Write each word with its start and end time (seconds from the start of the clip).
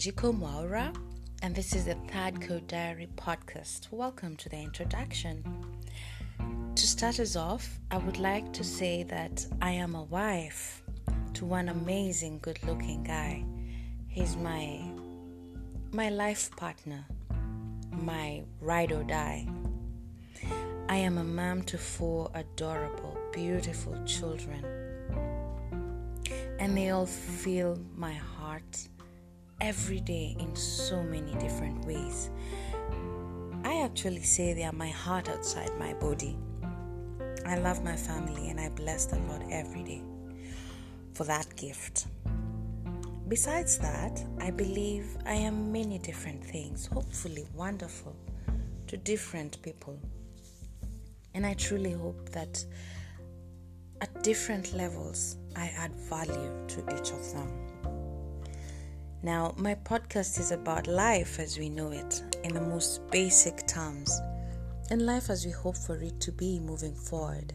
Wanjiku 0.00 0.32
Mwaura, 0.32 0.96
and 1.42 1.54
this 1.54 1.74
is 1.74 1.84
the 1.84 1.94
Third 2.08 2.40
Cord 2.48 2.66
Diary 2.68 3.06
podcast. 3.18 3.88
Welcome 3.90 4.34
to 4.36 4.48
the 4.48 4.56
introduction. 4.56 5.44
To 6.74 6.86
start 6.86 7.20
us 7.20 7.36
off, 7.36 7.78
I 7.90 7.98
would 7.98 8.16
like 8.16 8.50
to 8.54 8.64
say 8.64 9.02
that 9.02 9.44
I 9.60 9.72
am 9.72 9.94
a 9.94 10.04
wife 10.04 10.82
to 11.34 11.44
one 11.44 11.68
amazing, 11.68 12.38
good 12.40 12.58
looking 12.66 13.02
guy. 13.02 13.44
He's 14.08 14.36
my 14.36 14.80
my 15.92 16.08
life 16.08 16.50
partner, 16.56 17.04
my 17.92 18.44
ride 18.62 18.92
or 18.92 19.02
die. 19.02 19.46
I 20.88 20.96
am 20.96 21.18
a 21.18 21.24
mom 21.24 21.60
to 21.64 21.76
four 21.76 22.30
adorable, 22.32 23.18
beautiful 23.34 24.02
children. 24.06 24.64
And 26.58 26.74
they 26.74 26.88
all 26.88 27.04
fill 27.04 27.78
my 27.94 28.14
heart 28.14 28.88
every 29.60 30.00
day 30.00 30.36
in 30.38 30.54
so 30.56 31.02
many 31.02 31.34
different 31.34 31.84
ways. 31.84 32.30
I 33.64 33.82
actually 33.82 34.22
say 34.22 34.52
they 34.52 34.64
are 34.64 34.72
my 34.72 34.88
heart 34.88 35.28
outside 35.28 35.70
my 35.78 35.92
body. 35.94 36.38
I 37.46 37.56
love 37.58 37.84
my 37.84 37.96
family 37.96 38.48
and 38.48 38.58
I 38.58 38.68
bless 38.70 39.06
the 39.06 39.18
Lord 39.20 39.42
every 39.50 39.82
day 39.82 40.02
for 41.14 41.24
that 41.24 41.54
gift. 41.56 42.06
Besides 43.28 43.78
that, 43.78 44.24
I 44.40 44.50
believe 44.50 45.16
I 45.26 45.34
am 45.34 45.70
many 45.70 45.98
different 45.98 46.44
things, 46.44 46.86
hopefully 46.86 47.46
wonderful 47.54 48.16
to 48.88 48.96
different 48.96 49.62
people. 49.62 50.00
And 51.34 51.46
I 51.46 51.54
truly 51.54 51.92
hope 51.92 52.30
that 52.30 52.64
at 54.00 54.22
different 54.22 54.72
levels, 54.72 55.36
I 55.54 55.66
add 55.76 55.94
value 55.94 56.66
to 56.68 56.80
each 56.96 57.12
of 57.12 57.32
them. 57.32 57.59
Now, 59.22 59.52
my 59.58 59.74
podcast 59.74 60.40
is 60.40 60.50
about 60.50 60.86
life 60.86 61.38
as 61.38 61.58
we 61.58 61.68
know 61.68 61.92
it 61.92 62.22
in 62.42 62.54
the 62.54 62.60
most 62.62 63.02
basic 63.10 63.66
terms, 63.66 64.18
and 64.88 65.04
life 65.04 65.28
as 65.28 65.44
we 65.44 65.52
hope 65.52 65.76
for 65.76 65.96
it 65.96 66.18
to 66.20 66.32
be 66.32 66.58
moving 66.58 66.94
forward. 66.94 67.52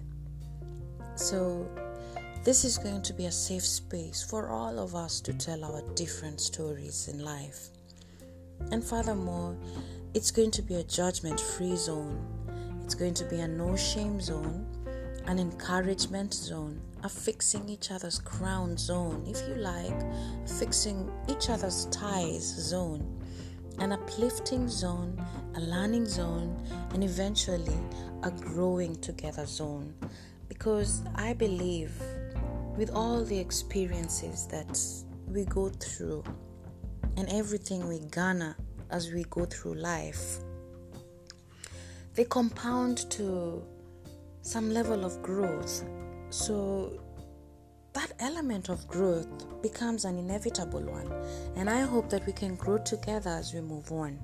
So, 1.16 1.68
this 2.44 2.66
is 2.66 2.78
going 2.78 3.02
to 3.02 3.14
be 3.14 3.26
a 3.26 3.32
safe 3.32 3.66
space 3.66 4.22
for 4.22 4.50
all 4.50 4.78
of 4.78 4.94
us 4.94 5.20
to 5.22 5.34
tell 5.34 5.64
our 5.66 5.82
different 5.96 6.40
stories 6.40 7.08
in 7.08 7.26
life. 7.26 7.70
And 8.72 8.84
furthermore, 8.84 9.58
it's 10.14 10.30
going 10.30 10.52
to 10.52 10.62
be 10.62 10.76
a 10.76 10.84
judgment 10.84 11.42
free 11.42 11.76
zone, 11.76 12.24
it's 12.84 12.94
going 12.94 13.16
to 13.16 13.26
be 13.26 13.38
a 13.40 13.48
no 13.48 13.76
shame 13.76 14.22
zone, 14.22 14.68
an 15.28 15.40
encouragement 15.40 16.34
zone, 16.34 16.80
a 17.04 17.10
fixing 17.10 17.68
each 17.68 17.92
other's 17.92 18.20
crown 18.20 18.78
zone, 18.78 19.24
if 19.28 19.48
you 19.48 19.56
like, 19.56 20.02
fixing 20.48 21.12
each 21.28 21.50
other's 21.50 21.86
ties 21.86 22.44
zone, 22.44 23.22
an 23.80 23.92
uplifting 23.92 24.68
zone, 24.68 25.20
a 25.56 25.60
learning 25.60 26.06
zone, 26.06 26.56
and 26.94 27.04
eventually 27.04 27.78
a 28.24 28.32
growing 28.32 28.96
together 28.98 29.46
zone. 29.46 29.94
Because 30.48 31.02
I 31.16 31.34
believe 31.34 31.92
with 32.78 32.92
all 32.92 33.24
the 33.24 33.38
experiences 33.38 34.48
that 34.48 34.80
we 35.28 35.46
go 35.46 35.70
through 35.70 36.24
and 37.18 37.28
everything 37.30 37.88
we 37.88 38.00
garner 38.12 38.56
as 38.92 39.12
we 39.12 39.24
go 39.30 39.46
through 39.46 39.76
life, 39.76 40.38
they 42.14 42.26
compound 42.26 43.10
to 43.12 43.64
some 44.46 44.70
level 44.70 45.04
of 45.04 45.20
growth 45.24 45.84
so 46.30 47.00
that 47.94 48.12
element 48.20 48.70
of 48.70 48.88
growth 48.88 49.28
becomes 49.64 50.06
an 50.06 50.20
inevitable 50.20 50.82
one, 50.82 51.12
and 51.56 51.68
I 51.68 51.82
hope 51.82 52.10
that 52.12 52.26
we 52.28 52.34
can 52.34 52.56
grow 52.56 52.78
together 52.78 53.32
as 53.32 53.54
we 53.54 53.62
move 53.62 53.92
on. 53.92 54.20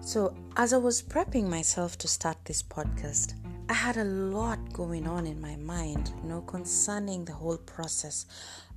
So, 0.00 0.36
as 0.56 0.74
I 0.74 0.76
was 0.76 1.02
prepping 1.02 1.48
myself 1.48 1.96
to 1.98 2.08
start 2.08 2.36
this 2.44 2.62
podcast, 2.62 3.34
I 3.66 3.72
had 3.72 3.96
a 3.96 4.04
lot 4.04 4.58
going 4.74 5.06
on 5.06 5.26
in 5.26 5.40
my 5.40 5.56
mind, 5.56 6.12
you 6.22 6.28
know, 6.28 6.42
concerning 6.42 7.24
the 7.24 7.32
whole 7.32 7.56
process 7.56 8.26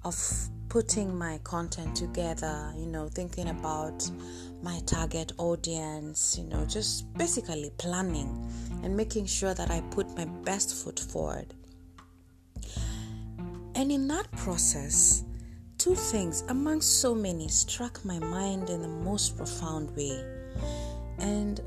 of 0.05 0.15
putting 0.69 1.17
my 1.17 1.39
content 1.43 1.93
together, 1.93 2.71
you 2.77 2.85
know, 2.85 3.09
thinking 3.09 3.49
about 3.49 4.09
my 4.61 4.79
target 4.85 5.33
audience, 5.37 6.37
you 6.37 6.45
know, 6.45 6.65
just 6.65 7.11
basically 7.17 7.69
planning 7.77 8.49
and 8.81 8.95
making 8.95 9.25
sure 9.25 9.53
that 9.53 9.69
I 9.69 9.81
put 9.91 10.15
my 10.15 10.23
best 10.23 10.73
foot 10.73 10.99
forward. 10.99 11.53
And 13.75 13.91
in 13.91 14.07
that 14.07 14.31
process, 14.37 15.25
two 15.77 15.95
things 15.95 16.45
among 16.47 16.79
so 16.79 17.13
many 17.13 17.49
struck 17.49 18.03
my 18.05 18.19
mind 18.19 18.69
in 18.69 18.81
the 18.81 18.87
most 18.87 19.35
profound 19.35 19.93
way. 19.97 20.23
And 21.19 21.59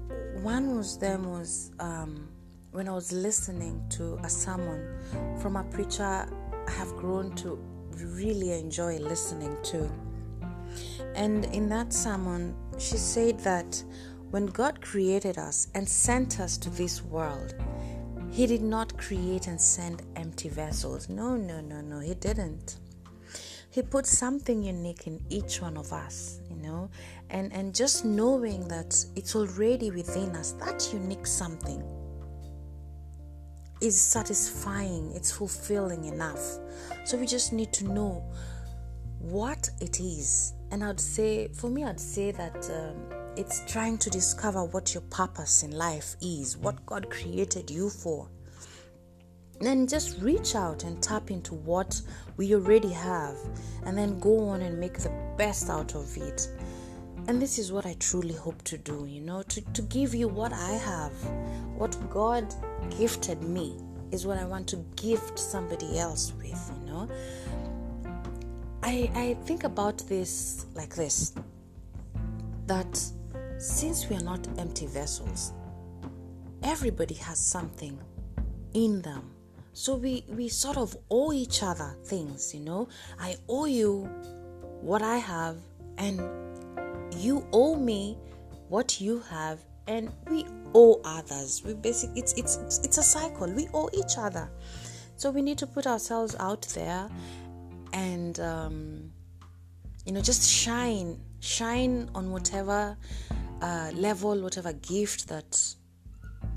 one 0.42 0.74
was 0.74 0.96
them 0.98 1.30
was 1.30 1.70
um, 1.78 2.28
when 2.72 2.88
I 2.88 2.92
was 2.92 3.10
listening 3.10 3.82
to 3.90 4.14
a 4.22 4.30
sermon 4.30 4.96
from 5.40 5.56
a 5.56 5.64
preacher 5.64 6.04
I 6.04 6.70
have 6.70 6.94
grown 6.96 7.34
to 7.36 7.58
really 7.96 8.52
enjoy 8.52 8.98
listening 8.98 9.56
to. 9.64 9.90
And 11.16 11.46
in 11.46 11.68
that 11.70 11.92
sermon, 11.92 12.54
she 12.78 12.96
said 12.96 13.40
that 13.40 13.82
when 14.30 14.46
God 14.46 14.80
created 14.80 15.36
us 15.36 15.66
and 15.74 15.88
sent 15.88 16.38
us 16.38 16.56
to 16.58 16.70
this 16.70 17.02
world, 17.02 17.54
He 18.30 18.46
did 18.46 18.62
not 18.62 18.96
create 18.96 19.48
and 19.48 19.60
send 19.60 20.02
empty 20.14 20.48
vessels. 20.48 21.08
No, 21.08 21.36
no, 21.36 21.60
no, 21.60 21.80
no, 21.80 21.98
He 21.98 22.14
didn't. 22.14 22.76
He 23.70 23.82
put 23.82 24.06
something 24.06 24.62
unique 24.62 25.08
in 25.08 25.20
each 25.28 25.60
one 25.60 25.76
of 25.76 25.92
us, 25.92 26.40
you 26.48 26.56
know, 26.56 26.88
and, 27.30 27.52
and 27.52 27.74
just 27.74 28.04
knowing 28.04 28.68
that 28.68 29.04
it's 29.16 29.34
already 29.34 29.90
within 29.90 30.36
us, 30.36 30.52
that 30.52 30.88
unique 30.92 31.26
something 31.26 31.82
is 33.80 34.00
satisfying, 34.00 35.12
it's 35.14 35.32
fulfilling 35.32 36.04
enough. 36.04 36.58
So 37.04 37.16
we 37.16 37.26
just 37.26 37.52
need 37.52 37.72
to 37.74 37.84
know 37.84 38.24
what 39.18 39.68
it 39.80 40.00
is. 40.00 40.54
And 40.70 40.84
I'd 40.84 41.00
say, 41.00 41.48
for 41.48 41.68
me, 41.68 41.84
I'd 41.84 42.00
say 42.00 42.30
that 42.30 42.70
um, 42.70 42.96
it's 43.36 43.64
trying 43.70 43.98
to 43.98 44.10
discover 44.10 44.64
what 44.64 44.94
your 44.94 45.02
purpose 45.02 45.62
in 45.62 45.72
life 45.72 46.16
is, 46.20 46.56
what 46.56 46.84
God 46.86 47.10
created 47.10 47.70
you 47.70 47.90
for. 47.90 48.28
Then 49.60 49.86
just 49.86 50.20
reach 50.20 50.54
out 50.54 50.84
and 50.84 51.02
tap 51.02 51.30
into 51.30 51.54
what 51.54 52.00
we 52.36 52.54
already 52.54 52.90
have, 52.90 53.36
and 53.84 53.96
then 53.96 54.18
go 54.18 54.48
on 54.48 54.62
and 54.62 54.78
make 54.80 54.98
the 54.98 55.12
best 55.36 55.68
out 55.68 55.94
of 55.94 56.16
it. 56.16 56.48
And 57.26 57.40
this 57.40 57.58
is 57.58 57.72
what 57.72 57.86
I 57.86 57.94
truly 58.00 58.34
hope 58.34 58.62
to 58.64 58.78
do, 58.78 59.06
you 59.06 59.20
know, 59.20 59.42
to, 59.42 59.60
to 59.60 59.82
give 59.82 60.14
you 60.14 60.28
what 60.28 60.52
I 60.52 60.72
have, 60.72 61.12
what 61.76 61.96
God 62.10 62.52
gifted 62.98 63.42
me 63.42 63.76
is 64.10 64.26
what 64.26 64.38
I 64.38 64.44
want 64.44 64.66
to 64.68 64.76
gift 64.96 65.38
somebody 65.38 65.98
else 65.98 66.32
with, 66.36 66.72
you 66.80 66.86
know. 66.86 67.08
I, 68.82 69.10
I 69.14 69.36
think 69.44 69.64
about 69.64 69.98
this 70.08 70.66
like 70.74 70.94
this 70.94 71.34
that 72.66 73.02
since 73.58 74.08
we 74.08 74.16
are 74.16 74.22
not 74.22 74.46
empty 74.58 74.86
vessels, 74.86 75.52
everybody 76.62 77.14
has 77.14 77.38
something 77.38 77.98
in 78.74 79.02
them. 79.02 79.30
So 79.72 79.94
we, 79.94 80.24
we 80.28 80.48
sort 80.48 80.76
of 80.76 80.96
owe 81.10 81.32
each 81.32 81.62
other 81.62 81.96
things, 82.04 82.54
you 82.54 82.60
know. 82.60 82.88
I 83.18 83.36
owe 83.48 83.66
you 83.66 84.08
what 84.80 85.02
I 85.02 85.16
have, 85.18 85.56
and 85.98 86.20
you 87.20 87.46
owe 87.52 87.76
me 87.76 88.18
what 88.68 89.00
you 89.00 89.20
have, 89.30 89.60
and 89.86 90.10
we 90.28 90.46
owe 90.74 91.00
others. 91.04 91.62
We 91.64 91.74
basically 91.74 92.20
it's 92.20 92.32
it's 92.34 92.78
it's 92.84 92.98
a 92.98 93.02
cycle. 93.02 93.52
We 93.52 93.68
owe 93.74 93.90
each 93.92 94.18
other. 94.18 94.50
So 95.16 95.30
we 95.30 95.42
need 95.42 95.58
to 95.58 95.66
put 95.66 95.86
ourselves 95.86 96.34
out 96.40 96.62
there 96.74 97.10
and 97.92 98.38
um, 98.40 99.12
you 100.04 100.12
know 100.12 100.20
just 100.20 100.48
shine 100.48 101.18
shine 101.40 102.08
on 102.14 102.30
whatever 102.30 102.96
uh, 103.62 103.90
level 103.94 104.40
whatever 104.40 104.72
gift 104.72 105.28
that 105.28 105.58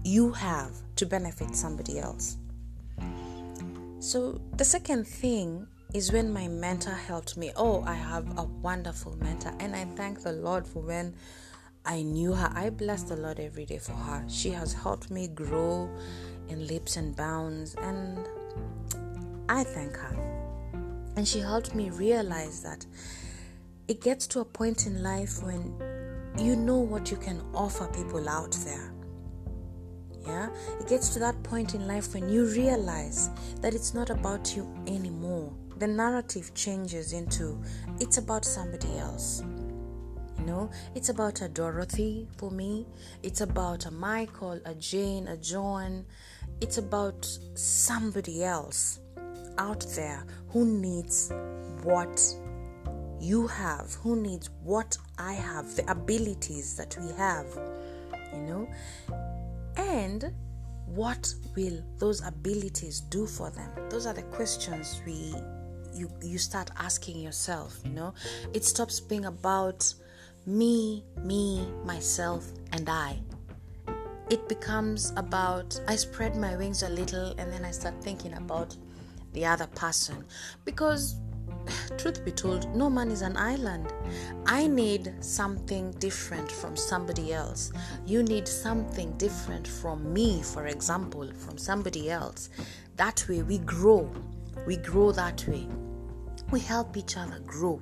you 0.03 0.31
have 0.31 0.71
to 0.95 1.05
benefit 1.05 1.55
somebody 1.55 1.99
else 1.99 2.37
so 3.99 4.39
the 4.57 4.65
second 4.65 5.07
thing 5.07 5.67
is 5.93 6.11
when 6.11 6.33
my 6.33 6.47
mentor 6.47 6.91
helped 6.91 7.37
me. 7.37 7.51
Oh 7.55 7.83
i 7.83 7.93
have 7.93 8.37
a 8.37 8.43
wonderful 8.43 9.15
mentor 9.17 9.53
and 9.59 9.75
i 9.75 9.85
thank 9.95 10.23
the 10.23 10.31
lord 10.33 10.65
for 10.67 10.79
when 10.79 11.15
i 11.85 12.01
knew 12.01 12.33
her. 12.33 12.51
I 12.55 12.69
bless 12.69 13.03
the 13.03 13.15
lord 13.15 13.39
every 13.39 13.65
day 13.65 13.77
for 13.77 13.93
her. 13.93 14.25
She 14.27 14.49
has 14.49 14.73
helped 14.73 15.11
me 15.11 15.27
grow 15.27 15.89
in 16.49 16.67
leaps 16.67 16.97
and 16.97 17.15
bounds 17.15 17.75
and 17.75 18.27
i 19.49 19.63
thank 19.63 19.95
her. 19.95 20.15
And 21.15 21.27
she 21.27 21.39
helped 21.39 21.75
me 21.75 21.91
realize 21.91 22.63
that 22.63 22.85
it 23.87 24.01
gets 24.01 24.25
to 24.27 24.39
a 24.39 24.45
point 24.45 24.87
in 24.87 25.03
life 25.03 25.43
when 25.43 25.75
you 26.39 26.55
know 26.55 26.77
what 26.79 27.11
you 27.11 27.17
can 27.17 27.41
offer 27.53 27.85
people 27.87 28.27
out 28.27 28.53
there. 28.65 28.91
Yeah, 30.25 30.49
it 30.79 30.87
gets 30.87 31.09
to 31.09 31.19
that 31.19 31.43
point 31.43 31.75
in 31.75 31.85
life 31.85 32.13
when 32.13 32.29
you 32.29 32.45
realize 32.45 33.29
that 33.61 33.73
it's 33.73 33.93
not 33.93 34.09
about 34.09 34.55
you 34.55 34.73
anymore. 34.87 35.53
The 35.77 35.87
narrative 35.87 36.53
changes 36.53 37.13
into 37.13 37.61
it's 37.99 38.17
about 38.17 38.45
somebody 38.45 38.97
else. 38.97 39.43
You 40.39 40.45
know, 40.45 40.71
it's 40.93 41.09
about 41.09 41.41
a 41.41 41.47
Dorothy 41.47 42.27
for 42.37 42.51
me, 42.51 42.85
it's 43.21 43.41
about 43.41 43.85
a 43.85 43.91
Michael, 43.91 44.59
a 44.65 44.75
Jane, 44.75 45.27
a 45.27 45.37
John. 45.37 46.05
It's 46.61 46.77
about 46.77 47.25
somebody 47.55 48.43
else 48.43 48.99
out 49.57 49.85
there 49.95 50.25
who 50.49 50.65
needs 50.65 51.31
what 51.83 52.21
you 53.19 53.47
have, 53.47 53.93
who 54.01 54.15
needs 54.15 54.49
what 54.63 54.97
I 55.17 55.33
have, 55.33 55.75
the 55.75 55.89
abilities 55.89 56.75
that 56.75 56.97
we 57.01 57.13
have, 57.13 57.47
you 58.33 58.41
know, 58.41 58.69
and 59.77 60.33
what 60.85 61.33
will 61.55 61.81
those 61.97 62.21
abilities 62.25 62.99
do 62.99 63.25
for 63.25 63.49
them? 63.49 63.69
Those 63.89 64.05
are 64.05 64.13
the 64.13 64.23
questions 64.23 65.01
we 65.05 65.33
you 65.93 66.09
you 66.21 66.37
start 66.37 66.69
asking 66.77 67.19
yourself, 67.19 67.79
you 67.85 67.91
know. 67.91 68.13
It 68.53 68.63
stops 68.63 68.99
being 68.99 69.25
about 69.25 69.93
me, 70.45 71.03
me, 71.17 71.65
myself, 71.85 72.45
and 72.71 72.89
I. 72.89 73.19
It 74.29 74.47
becomes 74.49 75.13
about 75.15 75.79
I 75.87 75.95
spread 75.95 76.35
my 76.35 76.55
wings 76.55 76.83
a 76.83 76.89
little 76.89 77.35
and 77.37 77.51
then 77.51 77.65
I 77.65 77.71
start 77.71 78.01
thinking 78.01 78.33
about 78.33 78.75
the 79.33 79.45
other 79.45 79.67
person 79.67 80.23
because 80.65 81.15
truth 81.97 82.23
be 82.25 82.31
told, 82.31 82.73
no 82.75 82.89
man 82.89 83.11
is 83.11 83.21
an 83.21 83.37
island. 83.37 83.93
I 84.45 84.67
need 84.67 85.13
something 85.19 85.91
different 85.91 86.51
from 86.51 86.75
somebody 86.75 87.33
else. 87.33 87.71
You 88.05 88.23
need 88.23 88.47
something 88.47 89.11
different 89.17 89.67
from 89.67 90.11
me, 90.13 90.41
for 90.41 90.67
example, 90.67 91.31
from 91.33 91.57
somebody 91.57 92.09
else. 92.09 92.49
That 92.97 93.25
way 93.27 93.43
we 93.43 93.59
grow. 93.59 94.09
We 94.65 94.77
grow 94.77 95.11
that 95.11 95.45
way. 95.47 95.67
We 96.53 96.59
help 96.59 96.97
each 96.97 97.17
other 97.17 97.39
grow. 97.39 97.81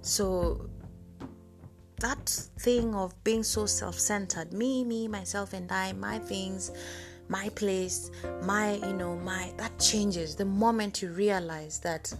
So, 0.00 0.70
that 2.00 2.30
thing 2.60 2.94
of 2.94 3.12
being 3.24 3.42
so 3.42 3.66
self 3.66 3.98
centered 3.98 4.54
me, 4.54 4.84
me, 4.84 5.06
myself, 5.06 5.52
and 5.52 5.70
I, 5.70 5.92
my 5.92 6.18
things, 6.18 6.70
my 7.28 7.50
place, 7.50 8.10
my, 8.40 8.76
you 8.76 8.94
know, 8.94 9.16
my, 9.16 9.52
that 9.58 9.78
changes 9.78 10.34
the 10.34 10.46
moment 10.46 11.02
you 11.02 11.10
realize 11.10 11.78
that 11.80 12.10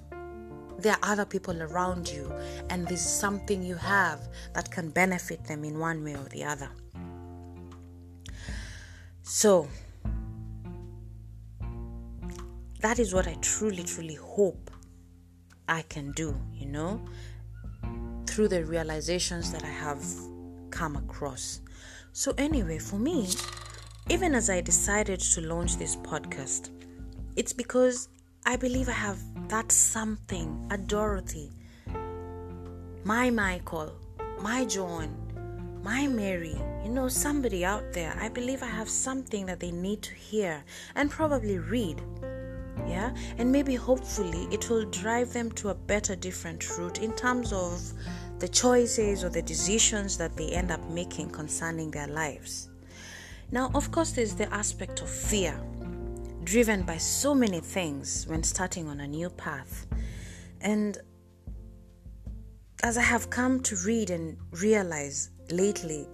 there 0.81 0.93
are 0.93 1.13
other 1.13 1.25
people 1.25 1.63
around 1.63 2.11
you 2.11 2.31
and 2.69 2.87
there's 2.87 3.01
something 3.01 3.63
you 3.63 3.77
have 3.77 4.21
that 4.53 4.71
can 4.71 4.91
benefit 4.91 5.43
them 5.47 5.65
in 5.65 5.79
one 5.79 6.05
way 6.05 6.15
or 6.15 6.29
the 6.29 6.45
other. 6.45 6.69
So, 9.23 9.67
that 12.83 12.99
is 12.99 13.15
what 13.15 13.27
I 13.27 13.39
truly, 13.41 13.83
truly 13.83 14.17
hope 14.17 14.71
I 15.69 15.83
can 15.83 16.13
do, 16.13 16.37
you 16.55 16.67
know, 16.67 17.01
through 18.27 18.49
the 18.49 18.65
realizations 18.65 19.53
that 19.53 19.65
I 19.65 19.71
have 19.71 20.05
come 20.71 20.97
across. 20.97 21.61
So, 22.13 22.35
anyway, 22.39 22.79
for 22.79 22.97
me, 22.99 23.29
even 24.09 24.35
as 24.35 24.49
I 24.49 24.61
decided 24.61 25.21
to 25.21 25.41
launch 25.41 25.77
this 25.77 25.97
podcast, 25.97 26.71
it's 27.35 27.53
because 27.53 28.09
I 28.45 28.57
believe 28.57 28.89
I 28.89 28.93
have 28.93 29.19
that 29.49 29.73
something, 29.73 30.69
a 30.71 30.79
Dorothy, 30.79 31.51
my 33.05 33.31
Michael, 33.31 33.93
my 34.41 34.65
John, 34.65 35.15
my 35.83 36.07
Mary, 36.07 36.57
you 36.85 36.91
know, 36.91 37.09
somebody 37.09 37.65
out 37.65 37.93
there. 37.93 38.17
I 38.21 38.29
believe 38.29 38.63
I 38.63 38.67
have 38.67 38.89
something 38.89 39.47
that 39.47 39.61
they 39.61 39.71
need 39.71 40.03
to 40.03 40.15
hear 40.15 40.65
and 40.95 41.11
probably 41.11 41.59
read. 41.59 42.01
Yeah, 42.89 43.15
and 43.39 43.51
maybe 43.51 43.75
hopefully 43.75 44.47
it 44.51 44.71
will 44.71 44.85
drive 44.87 45.33
them 45.33 45.51
to 45.53 45.71
a 45.71 45.75
better, 45.75 46.17
different 46.17 46.79
route 46.79 47.03
in 47.03 47.13
terms 47.13 47.53
of 47.53 47.81
the 48.39 48.49
choices 48.49 49.25
or 49.25 49.29
the 49.29 49.43
decisions 49.43 50.17
that 50.19 50.37
they 50.37 50.51
end 50.51 50.71
up 50.71 50.83
making 50.91 51.31
concerning 51.31 51.91
their 51.91 52.07
lives. 52.07 52.69
Now, 53.51 53.71
of 53.75 53.91
course, 53.91 54.13
there's 54.13 54.35
the 54.35 54.53
aspect 54.53 55.01
of 55.01 55.09
fear 55.09 55.61
driven 56.45 56.83
by 56.83 56.97
so 56.97 57.35
many 57.35 57.61
things 57.61 58.27
when 58.29 58.43
starting 58.43 58.89
on 58.89 59.01
a 59.01 59.07
new 59.07 59.31
path. 59.31 59.87
And 60.61 60.97
as 62.83 62.97
I 62.97 63.03
have 63.03 63.31
come 63.31 63.61
to 63.65 63.77
read 63.85 64.11
and 64.11 64.37
realize 64.53 65.31
lately, 65.51 66.07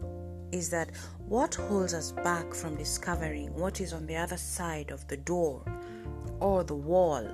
is 0.53 0.71
that 0.71 0.91
what 1.27 1.55
holds 1.55 1.95
us 1.95 2.13
back 2.13 2.55
from 2.55 2.77
discovering 2.77 3.53
what 3.55 3.81
is 3.81 3.93
on 3.93 4.07
the 4.07 4.17
other 4.17 4.37
side 4.37 4.91
of 4.91 5.07
the 5.09 5.17
door 5.17 5.65
or 6.43 6.65
the 6.65 6.75
wall 6.75 7.25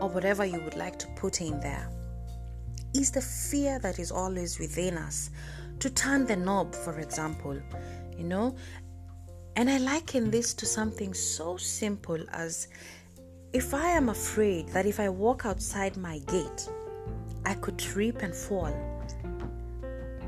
or 0.00 0.08
whatever 0.08 0.44
you 0.44 0.60
would 0.60 0.76
like 0.76 0.98
to 1.00 1.08
put 1.16 1.40
in 1.40 1.58
there 1.60 1.90
is 2.94 3.10
the 3.10 3.20
fear 3.20 3.78
that 3.80 3.98
is 3.98 4.12
always 4.12 4.58
within 4.60 4.96
us 4.96 5.30
to 5.80 5.90
turn 5.90 6.24
the 6.24 6.36
knob, 6.36 6.72
for 6.74 7.00
example. 7.00 7.60
You 8.16 8.24
know, 8.24 8.54
and 9.56 9.68
I 9.68 9.78
liken 9.78 10.30
this 10.30 10.54
to 10.54 10.66
something 10.66 11.12
so 11.12 11.56
simple 11.56 12.24
as 12.32 12.68
if 13.52 13.74
I 13.74 13.88
am 13.88 14.08
afraid 14.08 14.68
that 14.68 14.86
if 14.86 15.00
I 15.00 15.08
walk 15.08 15.44
outside 15.44 15.96
my 15.96 16.18
gate, 16.20 16.68
I 17.44 17.54
could 17.54 17.78
trip 17.78 18.22
and 18.22 18.34
fall, 18.34 18.72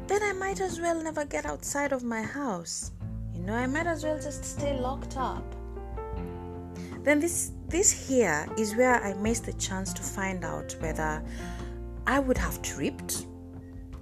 then 0.08 0.22
I 0.22 0.32
might 0.32 0.60
as 0.60 0.80
well 0.80 1.00
never 1.00 1.24
get 1.24 1.46
outside 1.46 1.92
of 1.92 2.02
my 2.02 2.22
house. 2.22 2.90
You 3.34 3.42
know, 3.42 3.54
I 3.54 3.66
might 3.66 3.86
as 3.86 4.02
well 4.02 4.20
just 4.20 4.44
stay 4.44 4.78
locked 4.78 5.16
up. 5.16 5.44
Then 7.02 7.20
this 7.20 7.52
this 7.68 8.08
here 8.08 8.46
is 8.56 8.74
where 8.76 9.02
I 9.02 9.14
missed 9.14 9.46
the 9.46 9.52
chance 9.54 9.92
to 9.92 10.02
find 10.02 10.44
out 10.44 10.76
whether 10.80 11.22
I 12.06 12.18
would 12.18 12.38
have 12.38 12.62
tripped 12.62 13.26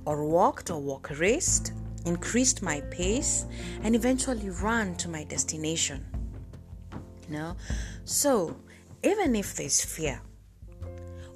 or 0.05 0.26
walked 0.26 0.70
or 0.70 0.81
walk 0.81 1.11
raced 1.19 1.72
increased 2.05 2.62
my 2.62 2.81
pace, 2.90 3.46
and 3.82 3.94
eventually 3.94 4.50
ran 4.50 4.94
to 4.96 5.08
my 5.08 5.25
destination. 5.25 6.05
You 7.26 7.34
know, 7.34 7.56
so 8.05 8.56
even 9.02 9.34
if 9.34 9.55
there's 9.55 9.82
fear, 9.82 10.20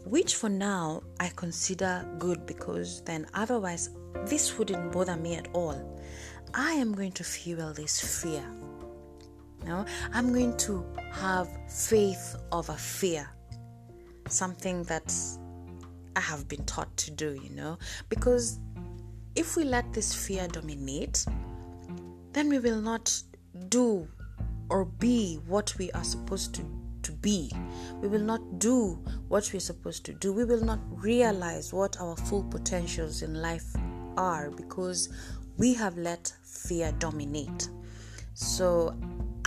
which 0.05 0.35
for 0.35 0.49
now 0.49 1.03
I 1.21 1.31
consider 1.35 2.07
good 2.19 2.47
because 2.47 3.03
then 3.03 3.27
otherwise 3.35 3.91
this 4.27 4.59
wouldn't 4.59 4.93
bother 4.93 5.17
me 5.17 5.37
at 5.37 5.49
all. 5.53 6.01
I 6.55 6.73
am 6.73 6.95
going 6.95 7.13
to 7.13 7.25
fuel 7.25 7.73
this 7.73 8.23
fear. 8.23 8.45
I'm 10.13 10.33
going 10.33 10.57
to 10.59 10.85
have 11.13 11.49
faith 11.69 12.37
over 12.53 12.73
fear. 12.73 13.29
Something 14.29 14.83
that 14.85 15.15
I 16.17 16.21
have 16.21 16.49
been 16.49 16.65
taught 16.65 16.95
to 16.99 17.11
do, 17.11 17.39
you 17.43 17.51
know, 17.51 17.79
because 18.09 18.59
if 19.35 19.57
we 19.57 19.65
let 19.65 19.93
this 19.93 20.15
fear 20.15 20.49
dominate, 20.49 21.25
then 22.33 22.49
we 22.49 22.59
will 22.59 22.81
not 22.81 23.23
do 23.69 24.09
or 24.71 24.85
be 24.85 25.37
what 25.47 25.75
we 25.79 25.91
are 25.93 26.05
supposed 26.05 26.55
to, 26.55 26.63
to 27.03 27.13
be. 27.13 27.53
We 28.01 28.09
will 28.09 28.23
not 28.23 28.59
do 28.59 29.03
what 29.29 29.51
we're 29.53 29.61
supposed 29.61 30.05
to 30.07 30.13
do. 30.13 30.33
We 30.33 30.45
will 30.45 30.65
not 30.65 30.81
realize 30.91 31.73
what 31.73 32.01
our 32.01 32.17
full 32.17 32.45
potentials 32.45 33.23
in 33.23 33.41
life 33.41 33.75
are 34.17 34.51
because 34.51 35.09
we 35.57 35.75
have 35.75 35.97
let 35.97 36.33
fear 36.43 36.93
dominate. 36.99 37.69
So, 38.35 38.95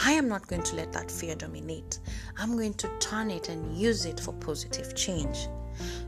I 0.03 0.13
am 0.13 0.27
not 0.27 0.47
going 0.47 0.63
to 0.63 0.75
let 0.75 0.91
that 0.93 1.11
fear 1.11 1.35
dominate. 1.35 1.99
I'm 2.37 2.57
going 2.57 2.73
to 2.75 2.89
turn 2.99 3.31
it 3.31 3.49
and 3.49 3.77
use 3.77 4.05
it 4.05 4.19
for 4.19 4.33
positive 4.33 4.95
change. 4.95 5.47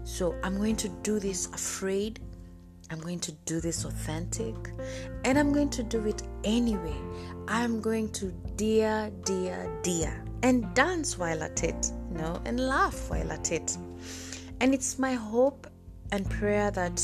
So, 0.04 0.36
I'm 0.44 0.58
going 0.58 0.76
to 0.78 0.90
do 0.90 1.20
this 1.20 1.48
afraid 1.48 2.20
I'm 2.94 3.00
going 3.00 3.22
to 3.22 3.32
do 3.46 3.60
this 3.60 3.86
authentic 3.86 4.56
and 5.26 5.40
I'm 5.40 5.52
going 5.52 5.72
to 5.72 5.82
do 5.82 6.06
it 6.06 6.22
anyway. 6.44 6.98
I'm 7.48 7.82
going 7.82 8.12
to 8.14 8.32
dear, 8.56 9.12
dear, 9.24 9.68
dear 9.82 10.24
and 10.44 10.72
dance 10.76 11.18
while 11.18 11.42
at 11.42 11.64
it, 11.64 11.92
you 12.12 12.18
know, 12.18 12.40
and 12.46 12.60
laugh 12.60 13.10
while 13.10 13.32
at 13.32 13.52
it. 13.52 13.76
And 14.60 14.74
it's 14.74 15.00
my 15.00 15.14
hope 15.14 15.66
and 16.12 16.30
prayer 16.30 16.70
that 16.72 17.02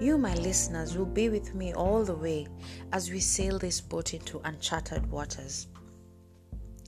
you, 0.00 0.16
my 0.16 0.34
listeners, 0.34 0.96
will 0.96 1.06
be 1.06 1.28
with 1.28 1.54
me 1.54 1.74
all 1.74 2.04
the 2.04 2.14
way 2.14 2.46
as 2.92 3.10
we 3.10 3.18
sail 3.18 3.58
this 3.58 3.80
boat 3.80 4.14
into 4.14 4.40
uncharted 4.44 5.10
waters. 5.10 5.66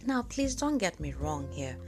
Now, 0.07 0.21
please 0.23 0.55
don't 0.55 0.77
get 0.77 1.01
me 1.01 1.15
wrong 1.15 1.49
here. 1.51 1.79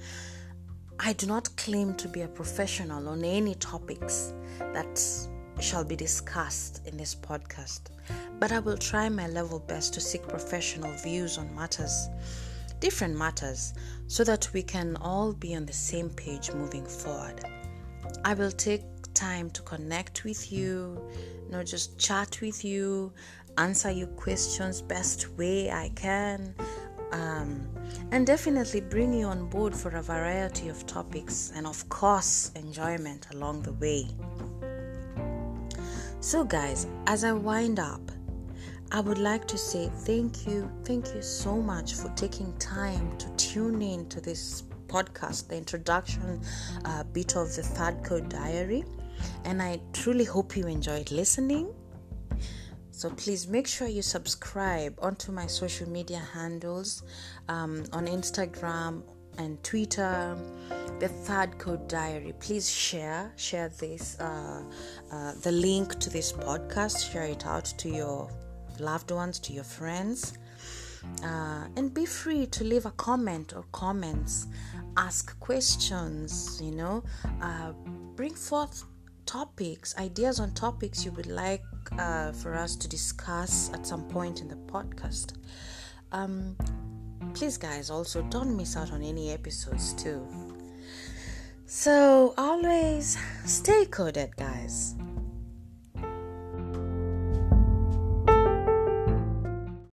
I 0.98 1.12
do 1.12 1.26
not 1.26 1.54
claim 1.56 1.94
to 1.96 2.08
be 2.08 2.22
a 2.22 2.28
professional 2.28 3.08
on 3.08 3.22
any 3.22 3.54
topics 3.56 4.32
that 4.58 4.98
shall 5.60 5.84
be 5.84 5.96
discussed 5.96 6.80
in 6.86 6.96
this 6.96 7.14
podcast, 7.14 7.90
but 8.40 8.52
I 8.52 8.60
will 8.60 8.78
try 8.78 9.10
my 9.10 9.28
level 9.28 9.58
best 9.58 9.92
to 9.94 10.00
seek 10.00 10.26
professional 10.26 10.92
views 11.02 11.36
on 11.36 11.54
matters, 11.54 12.08
different 12.80 13.14
matters, 13.14 13.74
so 14.06 14.24
that 14.24 14.48
we 14.54 14.62
can 14.62 14.96
all 14.96 15.34
be 15.34 15.54
on 15.54 15.66
the 15.66 15.74
same 15.74 16.08
page 16.08 16.50
moving 16.54 16.86
forward. 16.86 17.44
I 18.24 18.32
will 18.32 18.50
take 18.50 18.82
time 19.12 19.50
to 19.50 19.60
connect 19.60 20.24
with 20.24 20.50
you, 20.50 21.06
know, 21.50 21.62
just 21.62 21.98
chat 21.98 22.40
with 22.40 22.64
you, 22.64 23.12
answer 23.58 23.90
your 23.90 24.08
questions 24.08 24.80
best 24.80 25.28
way 25.36 25.70
I 25.70 25.90
can, 25.94 26.54
um, 27.12 27.68
and 28.10 28.26
definitely 28.26 28.80
bring 28.80 29.12
you 29.12 29.26
on 29.26 29.48
board 29.48 29.74
for 29.74 29.90
a 29.90 30.02
variety 30.02 30.68
of 30.68 30.86
topics 30.86 31.52
and, 31.54 31.66
of 31.66 31.88
course, 31.88 32.52
enjoyment 32.54 33.26
along 33.32 33.62
the 33.62 33.72
way. 33.74 34.06
So, 36.20 36.44
guys, 36.44 36.86
as 37.06 37.24
I 37.24 37.32
wind 37.32 37.78
up, 37.78 38.00
I 38.92 39.00
would 39.00 39.18
like 39.18 39.46
to 39.48 39.58
say 39.58 39.90
thank 40.04 40.46
you, 40.46 40.70
thank 40.84 41.14
you 41.14 41.22
so 41.22 41.56
much 41.56 41.94
for 41.94 42.08
taking 42.10 42.56
time 42.58 43.16
to 43.18 43.28
tune 43.36 43.82
in 43.82 44.08
to 44.08 44.20
this 44.20 44.62
podcast, 44.86 45.48
the 45.48 45.56
introduction 45.56 46.40
uh, 46.84 47.02
bit 47.04 47.36
of 47.36 47.54
the 47.54 47.62
Third 47.62 48.04
Cord 48.04 48.28
Diary. 48.28 48.84
And 49.44 49.60
I 49.60 49.80
truly 49.92 50.24
hope 50.24 50.56
you 50.56 50.66
enjoyed 50.66 51.10
listening. 51.10 51.74
So 52.96 53.10
please 53.10 53.46
make 53.46 53.66
sure 53.66 53.86
you 53.88 54.00
subscribe 54.00 54.98
onto 55.02 55.30
my 55.30 55.46
social 55.46 55.86
media 55.86 56.22
handles 56.32 57.02
um, 57.46 57.84
on 57.92 58.06
Instagram 58.06 59.02
and 59.36 59.62
Twitter, 59.62 60.34
the 60.98 61.08
Third 61.08 61.58
Cord 61.58 61.88
Diary. 61.88 62.32
Please 62.40 62.70
share 62.70 63.34
share 63.36 63.68
this 63.68 64.18
uh, 64.18 64.62
uh, 65.12 65.32
the 65.42 65.52
link 65.52 65.98
to 66.00 66.08
this 66.08 66.32
podcast. 66.32 67.12
Share 67.12 67.26
it 67.26 67.44
out 67.44 67.66
to 67.66 67.90
your 67.90 68.30
loved 68.80 69.10
ones, 69.10 69.38
to 69.40 69.52
your 69.52 69.64
friends, 69.64 70.38
uh, 71.22 71.66
and 71.76 71.92
be 71.92 72.06
free 72.06 72.46
to 72.46 72.64
leave 72.64 72.86
a 72.86 72.92
comment 72.92 73.52
or 73.54 73.66
comments. 73.72 74.46
Ask 74.96 75.38
questions. 75.38 76.58
You 76.64 76.70
know, 76.70 77.04
uh, 77.42 77.72
bring 78.14 78.34
forth 78.34 78.84
topics, 79.26 79.96
ideas 79.98 80.40
on 80.40 80.52
topics 80.52 81.04
you 81.04 81.12
would 81.12 81.26
like 81.26 81.62
uh, 81.98 82.32
for 82.32 82.54
us 82.54 82.76
to 82.76 82.88
discuss 82.88 83.70
at 83.74 83.86
some 83.86 84.04
point 84.08 84.40
in 84.40 84.48
the 84.48 84.56
podcast. 84.56 85.34
Um, 86.12 86.56
please, 87.34 87.58
guys, 87.58 87.90
also 87.90 88.22
don't 88.22 88.56
miss 88.56 88.76
out 88.76 88.92
on 88.92 89.02
any 89.02 89.32
episodes 89.32 89.92
too. 89.92 90.26
So, 91.66 92.32
always 92.38 93.18
stay 93.44 93.86
coded, 93.86 94.36
guys. 94.36 94.94